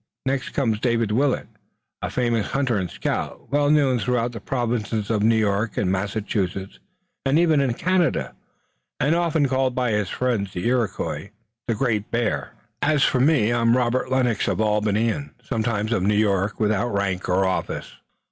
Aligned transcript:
Next 0.25 0.49
comes 0.49 0.79
David 0.79 1.11
Willet, 1.11 1.47
a 2.01 2.09
famous 2.09 2.47
hunter 2.47 2.75
and 2.79 2.89
scout, 2.89 3.51
well 3.51 3.69
known 3.69 3.99
throughout 3.99 4.31
the 4.31 4.39
provinces 4.41 5.11
of 5.11 5.21
New 5.21 5.35
York 5.37 5.77
and 5.77 5.91
Massachusetts 5.91 6.79
and 7.23 7.37
even 7.37 7.61
in 7.61 7.75
Canada, 7.75 8.33
and 8.99 9.13
often 9.13 9.47
called 9.47 9.75
by 9.75 9.91
his 9.91 10.09
friends, 10.09 10.53
the 10.53 10.65
Iroquois, 10.67 11.29
the 11.67 11.75
Great 11.75 12.09
Bear. 12.09 12.53
As 12.81 13.03
for 13.03 13.19
me, 13.19 13.51
I 13.51 13.61
am 13.61 13.77
Robert 13.77 14.09
Lennox, 14.09 14.47
of 14.47 14.59
Albany 14.59 15.09
and 15.09 15.35
sometimes 15.43 15.93
of 15.93 16.01
New 16.01 16.17
York, 16.17 16.59
without 16.59 16.91
rank 16.91 17.29
or 17.29 17.45
office." 17.45 17.93